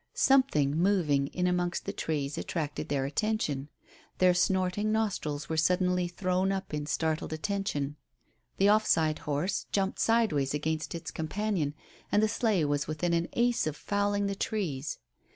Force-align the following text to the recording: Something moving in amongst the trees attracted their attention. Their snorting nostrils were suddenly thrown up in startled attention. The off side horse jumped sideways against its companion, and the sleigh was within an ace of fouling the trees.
Something 0.15 0.75
moving 0.75 1.27
in 1.27 1.45
amongst 1.45 1.85
the 1.85 1.93
trees 1.93 2.35
attracted 2.35 2.89
their 2.89 3.05
attention. 3.05 3.69
Their 4.17 4.33
snorting 4.33 4.91
nostrils 4.91 5.47
were 5.47 5.57
suddenly 5.57 6.07
thrown 6.07 6.51
up 6.51 6.73
in 6.73 6.87
startled 6.87 7.31
attention. 7.33 7.97
The 8.57 8.67
off 8.67 8.87
side 8.87 9.19
horse 9.29 9.67
jumped 9.71 9.99
sideways 9.99 10.55
against 10.55 10.95
its 10.95 11.11
companion, 11.11 11.75
and 12.11 12.23
the 12.23 12.27
sleigh 12.27 12.65
was 12.65 12.87
within 12.87 13.13
an 13.13 13.27
ace 13.33 13.67
of 13.67 13.75
fouling 13.77 14.25
the 14.25 14.33
trees. 14.33 14.97